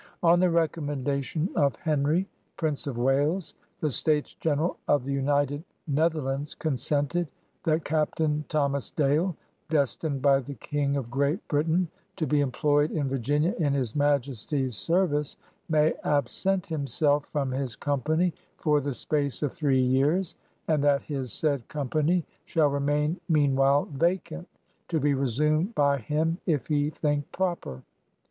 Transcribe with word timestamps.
On 0.23 0.39
the 0.39 0.49
recommendation 0.49 1.47
of 1.55 1.75
Henry, 1.75 2.27
Prince 2.57 2.87
of 2.87 2.97
Wales, 2.97 3.53
the 3.81 3.91
States 3.91 4.33
General 4.39 4.75
of 4.87 5.05
the 5.05 5.13
United 5.13 5.63
Netherlands 5.87 6.55
consented 6.55 7.27
that 7.65 7.85
Captain 7.85 8.43
Thomas 8.49 8.89
Dale 8.89 9.35
(destined 9.69 10.19
by 10.23 10.39
the 10.39 10.55
Eang 10.55 10.97
of 10.97 11.11
Great' 11.11 11.47
Britain 11.47 11.87
to 12.15 12.25
be 12.25 12.41
employed 12.41 12.89
in 12.89 13.09
Virginia 13.09 13.53
in 13.59 13.73
his 13.73 13.95
Majesty's 13.95 14.75
service) 14.75 15.37
may 15.69 15.93
absent 16.03 16.65
himself 16.65 17.27
from 17.31 17.51
his 17.51 17.75
company 17.75 18.33
for 18.57 18.81
the 18.81 18.95
space 18.95 19.43
of 19.43 19.53
three 19.53 19.83
years, 19.83 20.33
and 20.67 20.83
that 20.83 21.03
his 21.03 21.31
said 21.31 21.67
company 21.67 22.25
shall 22.45 22.69
remain 22.69 23.19
meanwhile 23.29 23.85
vacant, 23.85 24.47
to 24.87 24.99
be 24.99 25.13
resumed 25.13 25.75
by 25.75 25.99
him 25.99 26.39
if 26.47 26.65
he 26.65 26.89
think 26.89 27.31
prc^r." 27.31 27.83